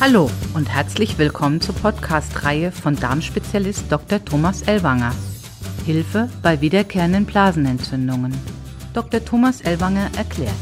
Hallo 0.00 0.28
und 0.54 0.68
herzlich 0.68 1.18
willkommen 1.18 1.60
zur 1.60 1.74
Podcast-Reihe 1.76 2.72
von 2.72 2.96
Darmspezialist 2.96 3.84
Dr. 3.90 4.22
Thomas 4.22 4.62
Ellwanger. 4.62 5.12
Hilfe 5.86 6.28
bei 6.42 6.60
wiederkehrenden 6.60 7.24
Blasenentzündungen. 7.24 8.34
Dr. 8.92 9.24
Thomas 9.24 9.60
Ellwanger 9.60 10.10
erklärt. 10.16 10.52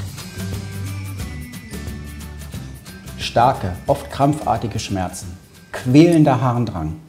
Starke, 3.18 3.72
oft 3.86 4.10
krampfartige 4.10 4.78
Schmerzen, 4.78 5.36
quälender 5.72 6.40
Harndrang. 6.42 7.00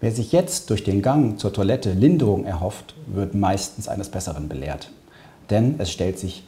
Wer 0.00 0.12
sich 0.12 0.32
jetzt 0.32 0.68
durch 0.68 0.84
den 0.84 1.00
Gang 1.00 1.40
zur 1.40 1.52
Toilette 1.52 1.92
Linderung 1.92 2.44
erhofft, 2.44 2.94
wird 3.06 3.34
meistens 3.34 3.88
eines 3.88 4.10
Besseren 4.10 4.48
belehrt. 4.48 4.90
Denn 5.48 5.76
es 5.78 5.90
stellt 5.90 6.18
sich 6.18 6.44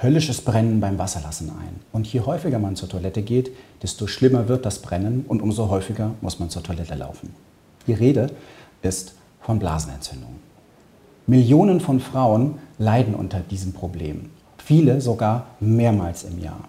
höllisches 0.00 0.40
Brennen 0.42 0.80
beim 0.80 0.98
Wasserlassen 0.98 1.50
ein. 1.50 1.80
Und 1.92 2.06
je 2.12 2.20
häufiger 2.20 2.58
man 2.58 2.76
zur 2.76 2.88
Toilette 2.88 3.22
geht, 3.22 3.50
desto 3.82 4.06
schlimmer 4.06 4.48
wird 4.48 4.64
das 4.64 4.80
Brennen 4.80 5.24
und 5.26 5.42
umso 5.42 5.68
häufiger 5.68 6.12
muss 6.20 6.38
man 6.38 6.50
zur 6.50 6.62
Toilette 6.62 6.94
laufen. 6.94 7.34
Die 7.86 7.94
Rede 7.94 8.28
ist 8.82 9.14
von 9.40 9.58
Blasenentzündung. 9.58 10.36
Millionen 11.26 11.80
von 11.80 12.00
Frauen 12.00 12.54
leiden 12.78 13.14
unter 13.14 13.40
diesem 13.40 13.72
Problem. 13.72 14.30
Viele 14.58 15.00
sogar 15.00 15.46
mehrmals 15.60 16.24
im 16.24 16.42
Jahr. 16.42 16.60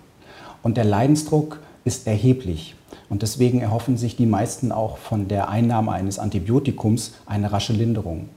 Und 0.64 0.78
der 0.78 0.86
Leidensdruck 0.86 1.60
ist 1.86 2.08
erheblich. 2.08 2.76
Und 3.10 3.22
deswegen 3.22 3.62
erhoffen 3.62 3.98
sich 3.98 4.16
die 4.16 4.26
meisten 4.26 4.72
auch 4.72 4.98
von 4.98 5.28
der 5.28 5.50
Einnahme 5.50 5.92
eines 5.92 6.20
Antibiotikums 6.20 7.14
eine 7.26 7.52
rasche 7.52 7.74
Linderung. 7.74 8.30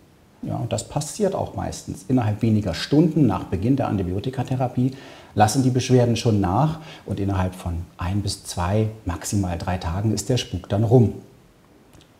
Ja, 0.42 0.56
und 0.56 0.72
das 0.72 0.88
passiert 0.88 1.34
auch 1.36 1.54
meistens. 1.54 2.04
Innerhalb 2.08 2.42
weniger 2.42 2.74
Stunden 2.74 3.26
nach 3.26 3.44
Beginn 3.44 3.76
der 3.76 3.88
Antibiotikatherapie 3.88 4.92
lassen 5.34 5.62
die 5.62 5.70
Beschwerden 5.70 6.16
schon 6.16 6.40
nach 6.40 6.80
und 7.06 7.20
innerhalb 7.20 7.54
von 7.54 7.82
ein 7.96 8.22
bis 8.22 8.44
zwei, 8.44 8.88
maximal 9.04 9.56
drei 9.56 9.78
Tagen 9.78 10.12
ist 10.12 10.28
der 10.28 10.36
Spuk 10.36 10.68
dann 10.68 10.82
rum. 10.82 11.14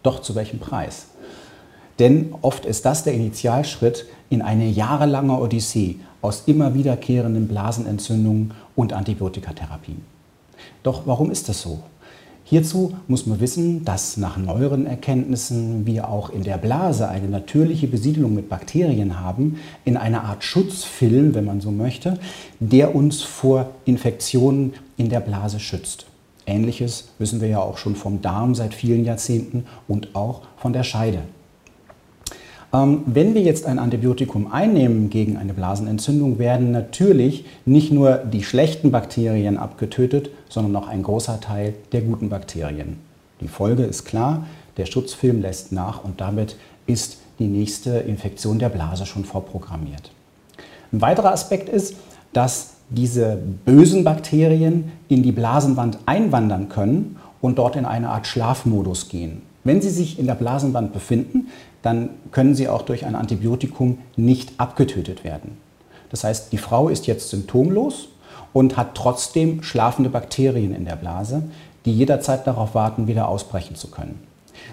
Doch 0.05 0.23
zu 0.23 0.35
welchem 0.37 0.61
Preis? 0.61 1.07
Denn 1.99 2.35
oft 2.43 2.65
ist 2.65 2.85
das 2.85 3.05
der 3.05 3.15
Initialschritt 3.15 4.07
in 4.31 4.41
eine 4.41 4.67
jahrelange 4.67 5.39
Odyssee 5.39 5.99
aus 6.23 6.45
immer 6.47 6.75
wiederkehrenden 6.75 7.49
Blasenentzündungen 7.49 8.55
und 8.77 8.93
Antibiotikatherapien. 8.93 10.05
Doch 10.83 11.03
warum 11.07 11.31
ist 11.31 11.49
das 11.49 11.61
so? 11.61 11.83
Hierzu 12.53 12.93
muss 13.09 13.25
man 13.25 13.41
wissen, 13.41 13.83
dass 13.83 14.19
nach 14.19 14.37
neueren 14.37 14.85
Erkenntnissen 14.85 15.87
wir 15.87 16.11
auch 16.11 16.29
in 16.29 16.43
der 16.43 16.59
Blase 16.59 17.09
eine 17.09 17.27
natürliche 17.27 17.87
Besiedelung 17.87 18.35
mit 18.35 18.51
Bakterien 18.51 19.19
haben, 19.21 19.59
in 19.87 19.97
einer 19.97 20.25
Art 20.25 20.45
Schutzfilm, 20.45 21.35
wenn 21.35 21.47
man 21.47 21.63
so 21.63 21.71
möchte, 21.71 22.19
der 22.61 22.95
uns 22.95 23.23
vor 23.23 23.71
Infektionen 23.87 24.75
in 24.99 25.09
der 25.09 25.21
Blase 25.21 25.61
schützt. 25.61 26.05
Ähnliches 26.45 27.09
wissen 27.19 27.41
wir 27.41 27.49
ja 27.49 27.61
auch 27.61 27.79
schon 27.79 27.97
vom 27.97 28.21
Darm 28.21 28.55
seit 28.55 28.75
vielen 28.75 29.07
Jahrzehnten 29.07 29.65
und 29.89 30.15
auch 30.15 30.43
von 30.59 30.75
der 30.75 30.83
Scheide. 30.83 31.23
Ähm, 32.73 33.03
wenn 33.07 33.35
wir 33.35 33.43
jetzt 33.43 33.67
ein 33.67 33.79
Antibiotikum 33.79 34.51
einnehmen 34.51 35.11
gegen 35.11 35.37
eine 35.37 35.53
Blasenentzündung, 35.53 36.39
werden 36.39 36.71
natürlich 36.71 37.45
nicht 37.67 37.93
nur 37.93 38.17
die 38.17 38.43
schlechten 38.43 38.91
Bakterien 38.91 39.59
abgetötet, 39.59 40.31
sondern 40.49 40.77
auch 40.77 40.89
ein 40.89 41.03
großer 41.03 41.41
Teil 41.41 41.75
der 41.93 42.01
guten 42.01 42.31
Bakterien. 42.31 42.99
Die 43.41 43.49
Folge 43.49 43.83
ist 43.83 44.05
klar, 44.05 44.47
der 44.77 44.87
Schutzfilm 44.87 45.43
lässt 45.43 45.73
nach 45.73 46.03
und 46.03 46.21
damit 46.21 46.57
ist 46.87 47.19
die 47.39 47.47
nächste 47.47 47.99
Infektion 47.99 48.59
der 48.59 48.69
Blase 48.69 49.05
schon 49.05 49.25
vorprogrammiert. 49.25 50.11
Ein 50.93 51.01
weiterer 51.01 51.33
Aspekt 51.33 51.69
ist, 51.69 51.97
dass 52.33 52.75
diese 52.89 53.39
bösen 53.65 54.05
Bakterien 54.05 54.93
in 55.09 55.23
die 55.23 55.33
Blasenwand 55.33 55.99
einwandern 56.07 56.69
können 56.69 57.17
und 57.41 57.59
dort 57.59 57.77
in 57.77 57.85
eine 57.85 58.11
Art 58.11 58.27
Schlafmodus 58.27 59.09
gehen. 59.09 59.43
Wenn 59.65 59.81
sie 59.81 59.91
sich 59.91 60.19
in 60.19 60.27
der 60.27 60.35
Blasenwand 60.35 60.93
befinden, 60.93 61.49
dann 61.83 62.11
können 62.31 62.55
sie 62.55 62.69
auch 62.69 62.83
durch 62.83 63.05
ein 63.05 63.15
Antibiotikum 63.15 63.99
nicht 64.17 64.53
abgetötet 64.59 65.25
werden. 65.25 65.57
Das 66.11 66.25
heißt, 66.25 66.53
die 66.53 66.59
Frau 66.59 66.89
ist 66.89 67.07
jetzt 67.07 67.31
symptomlos 67.31 68.09
und 68.53 68.77
hat 68.77 68.95
trotzdem 68.95 69.63
schlafende 69.63 70.11
Bakterien 70.11 70.75
in 70.75 70.85
der 70.85 70.97
Blase, 70.97 71.43
die 71.85 71.93
jederzeit 71.93 72.47
darauf 72.47 72.75
warten, 72.75 73.07
wieder 73.07 73.29
ausbrechen 73.29 73.77
zu 73.77 73.89
können. 73.89 74.21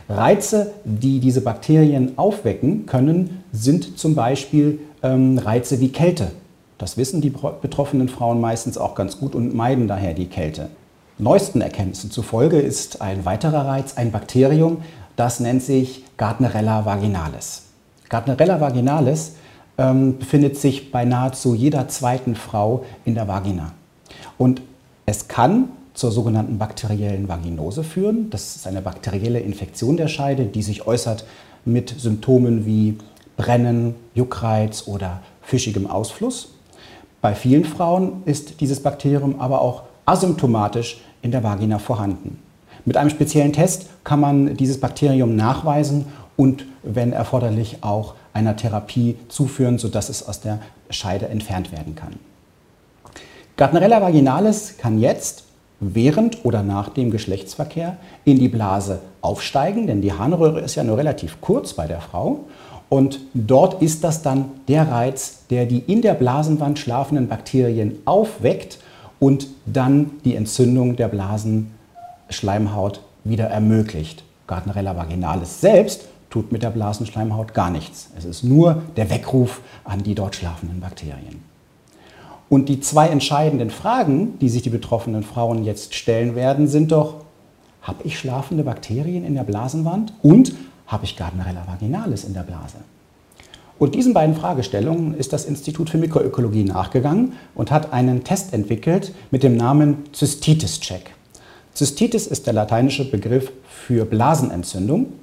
Reize, 0.07 0.71
die 0.83 1.19
diese 1.19 1.41
Bakterien 1.41 2.17
aufwecken 2.17 2.85
können, 2.85 3.43
sind 3.51 3.97
zum 3.97 4.15
Beispiel 4.15 4.79
ähm, 5.01 5.37
Reize 5.37 5.79
wie 5.79 5.89
Kälte. 5.89 6.31
Das 6.77 6.97
wissen 6.97 7.21
die 7.21 7.29
betroffenen 7.61 8.09
Frauen 8.09 8.39
meistens 8.39 8.77
auch 8.77 8.95
ganz 8.95 9.17
gut 9.17 9.35
und 9.35 9.53
meiden 9.55 9.87
daher 9.87 10.13
die 10.13 10.27
Kälte. 10.27 10.69
Neuesten 11.17 11.59
Erkenntnissen 11.59 12.11
zufolge 12.11 12.59
ist 12.59 13.01
ein 13.01 13.25
weiterer 13.25 13.65
Reiz 13.65 13.97
ein 13.97 14.11
Bakterium, 14.11 14.77
das 15.19 15.41
nennt 15.41 15.61
sich 15.61 16.05
Gardnerella 16.15 16.85
vaginalis. 16.85 17.63
Gardnerella 18.07 18.61
vaginalis 18.61 19.33
ähm, 19.77 20.17
befindet 20.17 20.55
sich 20.55 20.91
bei 20.91 21.03
nahezu 21.03 21.53
jeder 21.55 21.89
zweiten 21.89 22.35
Frau 22.35 22.85
in 23.03 23.15
der 23.15 23.27
Vagina. 23.27 23.73
Und 24.37 24.61
es 25.05 25.27
kann 25.27 25.69
zur 25.93 26.11
sogenannten 26.11 26.57
bakteriellen 26.57 27.27
Vaginose 27.27 27.83
führen. 27.83 28.29
Das 28.29 28.55
ist 28.55 28.65
eine 28.65 28.81
bakterielle 28.81 29.41
Infektion 29.41 29.97
der 29.97 30.07
Scheide, 30.07 30.45
die 30.45 30.61
sich 30.61 30.87
äußert 30.87 31.25
mit 31.65 31.89
Symptomen 31.89 32.65
wie 32.65 32.97
Brennen, 33.35 33.95
Juckreiz 34.13 34.87
oder 34.87 35.21
fischigem 35.41 35.85
Ausfluss. 35.87 36.53
Bei 37.19 37.35
vielen 37.35 37.65
Frauen 37.65 38.23
ist 38.23 38.61
dieses 38.61 38.81
Bakterium 38.81 39.41
aber 39.41 39.59
auch 39.61 39.83
asymptomatisch 40.05 41.01
in 41.21 41.31
der 41.31 41.43
Vagina 41.43 41.77
vorhanden. 41.77 42.39
Mit 42.89 42.97
einem 42.97 43.11
speziellen 43.11 43.53
Test 43.53 43.85
kann 44.03 44.19
man 44.19 44.57
dieses 44.57 44.79
Bakterium 44.79 45.35
nachweisen 45.35 46.05
und, 46.35 46.65
wenn 46.81 47.13
erforderlich, 47.13 47.77
auch 47.81 48.15
einer 48.33 48.55
Therapie 48.55 49.15
zuführen, 49.27 49.77
sodass 49.77 50.09
es 50.09 50.27
aus 50.27 50.41
der 50.41 50.57
Scheide 50.89 51.29
entfernt 51.29 51.71
werden 51.71 51.93
kann. 51.93 52.15
Gardnerella 53.57 54.01
vaginalis 54.01 54.79
kann 54.79 54.97
jetzt 54.97 55.43
während 55.79 56.43
oder 56.43 56.63
nach 56.63 56.89
dem 56.89 57.11
Geschlechtsverkehr 57.11 57.97
in 58.25 58.39
die 58.39 58.49
Blase 58.49 59.01
aufsteigen, 59.21 59.85
denn 59.85 60.01
die 60.01 60.13
Harnröhre 60.13 60.61
ist 60.61 60.73
ja 60.73 60.83
nur 60.83 60.97
relativ 60.97 61.41
kurz 61.41 61.73
bei 61.73 61.85
der 61.85 62.01
Frau. 62.01 62.39
Und 62.89 63.19
dort 63.35 63.83
ist 63.83 64.03
das 64.03 64.23
dann 64.23 64.45
der 64.67 64.89
Reiz, 64.89 65.43
der 65.51 65.67
die 65.67 65.77
in 65.77 66.01
der 66.01 66.15
Blasenwand 66.15 66.79
schlafenden 66.79 67.27
Bakterien 67.27 67.99
aufweckt 68.05 68.79
und 69.19 69.45
dann 69.67 70.09
die 70.25 70.35
Entzündung 70.35 70.95
der 70.95 71.07
Blasen 71.07 71.77
Schleimhaut 72.29 73.01
wieder 73.23 73.45
ermöglicht. 73.45 74.23
Gardnerella 74.47 74.95
vaginalis 74.95 75.61
selbst 75.61 76.05
tut 76.29 76.51
mit 76.51 76.63
der 76.63 76.69
Blasenschleimhaut 76.69 77.53
gar 77.53 77.69
nichts. 77.69 78.09
Es 78.17 78.25
ist 78.25 78.43
nur 78.43 78.81
der 78.97 79.09
Weckruf 79.09 79.61
an 79.83 80.03
die 80.03 80.15
dort 80.15 80.35
schlafenden 80.35 80.79
Bakterien. 80.79 81.43
Und 82.49 82.67
die 82.67 82.79
zwei 82.79 83.07
entscheidenden 83.07 83.69
Fragen, 83.69 84.39
die 84.39 84.49
sich 84.49 84.63
die 84.63 84.69
betroffenen 84.69 85.23
Frauen 85.23 85.63
jetzt 85.63 85.93
stellen 85.93 86.35
werden, 86.35 86.67
sind 86.67 86.91
doch, 86.91 87.25
habe 87.81 88.03
ich 88.03 88.17
schlafende 88.17 88.63
Bakterien 88.63 89.23
in 89.23 89.35
der 89.35 89.43
Blasenwand 89.43 90.13
und 90.23 90.53
habe 90.87 91.05
ich 91.05 91.15
Gardnerella 91.15 91.65
vaginalis 91.67 92.23
in 92.23 92.33
der 92.33 92.41
Blase? 92.41 92.77
Und 93.77 93.95
diesen 93.95 94.13
beiden 94.13 94.35
Fragestellungen 94.35 95.13
ist 95.13 95.31
das 95.31 95.45
Institut 95.45 95.89
für 95.89 95.97
Mikroökologie 95.97 96.65
nachgegangen 96.65 97.33
und 97.55 97.71
hat 97.71 97.93
einen 97.93 98.25
Test 98.25 98.53
entwickelt 98.53 99.13
mit 99.31 99.41
dem 99.41 99.55
Namen 99.55 100.03
Zystitis-Check. 100.11 101.11
Zystitis 101.79 102.27
ist 102.27 102.45
der 102.45 102.51
lateinische 102.51 103.09
Begriff 103.09 103.53
für 103.69 104.03
Blasenentzündung. 104.03 105.13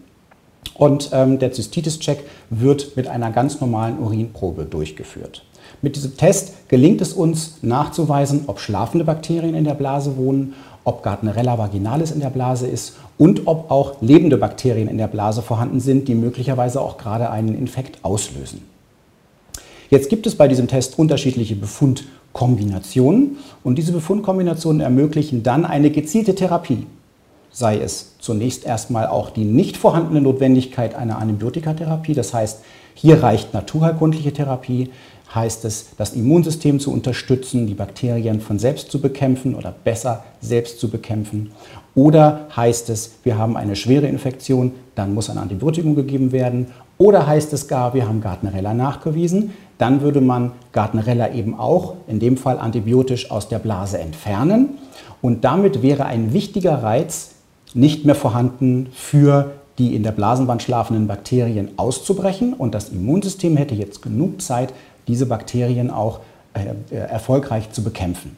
Und 0.72 1.10
ähm, 1.12 1.38
der 1.38 1.52
Zystitis-Check 1.52 2.20
wird 2.48 2.96
mit 2.96 3.08
einer 3.08 3.30
ganz 3.30 3.60
normalen 3.60 3.98
Urinprobe 3.98 4.64
durchgeführt. 4.64 5.44
Mit 5.82 5.96
diesem 5.96 6.16
Test 6.16 6.66
gelingt 6.68 7.02
es 7.02 7.12
uns 7.12 7.58
nachzuweisen, 7.60 8.44
ob 8.46 8.58
schlafende 8.58 9.04
Bakterien 9.04 9.54
in 9.54 9.64
der 9.64 9.74
Blase 9.74 10.16
wohnen, 10.16 10.54
ob 10.84 11.02
Gardnerella 11.02 11.58
vaginalis 11.58 12.10
in 12.10 12.20
der 12.20 12.30
Blase 12.30 12.66
ist 12.66 12.96
und 13.18 13.46
ob 13.46 13.70
auch 13.70 14.00
lebende 14.00 14.38
Bakterien 14.38 14.88
in 14.88 14.96
der 14.96 15.08
Blase 15.08 15.42
vorhanden 15.42 15.80
sind, 15.80 16.08
die 16.08 16.14
möglicherweise 16.14 16.80
auch 16.80 16.96
gerade 16.96 17.28
einen 17.30 17.54
Infekt 17.54 18.02
auslösen. 18.02 18.62
Jetzt 19.90 20.08
gibt 20.08 20.26
es 20.26 20.34
bei 20.34 20.48
diesem 20.48 20.68
Test 20.68 20.98
unterschiedliche 20.98 21.54
Befund- 21.54 22.04
Kombinationen. 22.36 23.38
Und 23.64 23.78
diese 23.78 23.92
Befundkombinationen 23.92 24.82
ermöglichen 24.82 25.42
dann 25.42 25.64
eine 25.64 25.90
gezielte 25.90 26.34
Therapie. 26.34 26.86
Sei 27.50 27.78
es 27.78 28.16
zunächst 28.18 28.66
erstmal 28.66 29.06
auch 29.06 29.30
die 29.30 29.46
nicht 29.46 29.78
vorhandene 29.78 30.20
Notwendigkeit 30.20 30.94
einer 30.94 31.18
Antibiotikatherapie. 31.18 32.12
Das 32.12 32.34
heißt, 32.34 32.60
hier 32.96 33.22
reicht 33.22 33.52
naturheilkundliche 33.52 34.32
Therapie, 34.32 34.90
heißt 35.34 35.66
es, 35.66 35.90
das 35.98 36.14
Immunsystem 36.14 36.80
zu 36.80 36.90
unterstützen, 36.90 37.66
die 37.66 37.74
Bakterien 37.74 38.40
von 38.40 38.58
selbst 38.58 38.90
zu 38.90 39.02
bekämpfen 39.02 39.54
oder 39.54 39.70
besser 39.84 40.24
selbst 40.40 40.80
zu 40.80 40.88
bekämpfen. 40.88 41.52
Oder 41.94 42.46
heißt 42.56 42.88
es, 42.88 43.16
wir 43.22 43.36
haben 43.36 43.56
eine 43.56 43.76
schwere 43.76 44.06
Infektion, 44.06 44.72
dann 44.94 45.12
muss 45.12 45.28
ein 45.28 45.36
Antibiotikum 45.36 45.94
gegeben 45.94 46.32
werden. 46.32 46.68
Oder 46.96 47.26
heißt 47.26 47.52
es 47.52 47.68
gar, 47.68 47.92
wir 47.92 48.08
haben 48.08 48.22
Gardnerella 48.22 48.72
nachgewiesen, 48.72 49.52
dann 49.76 50.00
würde 50.00 50.22
man 50.22 50.52
Gardnerella 50.72 51.34
eben 51.34 51.58
auch, 51.58 51.96
in 52.08 52.18
dem 52.18 52.38
Fall 52.38 52.58
antibiotisch, 52.58 53.30
aus 53.30 53.48
der 53.48 53.58
Blase 53.58 53.98
entfernen. 53.98 54.78
Und 55.20 55.44
damit 55.44 55.82
wäre 55.82 56.06
ein 56.06 56.32
wichtiger 56.32 56.82
Reiz 56.82 57.32
nicht 57.74 58.06
mehr 58.06 58.14
vorhanden 58.14 58.88
für 58.94 59.52
die 59.78 59.94
in 59.94 60.02
der 60.02 60.12
Blasenwand 60.12 60.62
schlafenden 60.62 61.06
Bakterien 61.06 61.70
auszubrechen. 61.76 62.52
Und 62.54 62.74
das 62.74 62.88
Immunsystem 62.88 63.56
hätte 63.56 63.74
jetzt 63.74 64.02
genug 64.02 64.40
Zeit, 64.40 64.72
diese 65.08 65.26
Bakterien 65.26 65.90
auch 65.90 66.20
äh, 66.54 66.96
erfolgreich 66.96 67.70
zu 67.72 67.82
bekämpfen. 67.82 68.36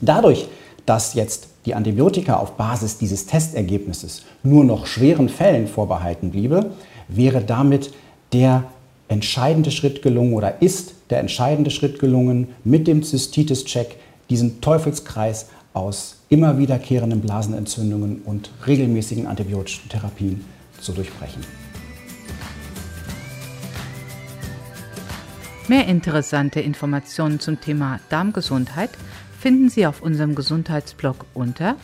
Dadurch, 0.00 0.48
dass 0.84 1.14
jetzt 1.14 1.48
die 1.64 1.74
Antibiotika 1.74 2.36
auf 2.36 2.52
Basis 2.52 2.98
dieses 2.98 3.26
Testergebnisses 3.26 4.22
nur 4.42 4.64
noch 4.64 4.86
schweren 4.86 5.28
Fällen 5.28 5.66
vorbehalten 5.66 6.30
bliebe, 6.30 6.70
wäre 7.08 7.42
damit 7.42 7.92
der 8.32 8.64
entscheidende 9.08 9.70
Schritt 9.70 10.02
gelungen 10.02 10.34
oder 10.34 10.62
ist 10.62 10.94
der 11.10 11.20
entscheidende 11.20 11.70
Schritt 11.70 11.98
gelungen, 11.98 12.48
mit 12.64 12.86
dem 12.86 13.02
Zystitis-Check 13.02 13.96
diesen 14.30 14.60
Teufelskreis 14.60 15.46
aus 15.76 16.16
immer 16.30 16.58
wiederkehrenden 16.58 17.20
Blasenentzündungen 17.20 18.22
und 18.22 18.50
regelmäßigen 18.66 19.26
antibiotischen 19.26 19.88
Therapien 19.88 20.44
zu 20.80 20.92
durchbrechen. 20.92 21.42
Mehr 25.68 25.86
interessante 25.86 26.60
Informationen 26.60 27.40
zum 27.40 27.60
Thema 27.60 28.00
Darmgesundheit 28.08 28.90
finden 29.38 29.68
Sie 29.68 29.86
auf 29.86 30.00
unserem 30.00 30.34
Gesundheitsblog 30.34 31.26
unter 31.34 31.76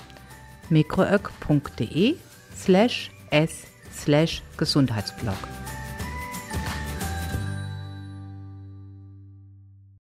mikroök.de 0.70 2.14
slash 2.56 3.10
s 3.30 3.64
slash 3.92 4.42
Gesundheitsblog. 4.56 5.36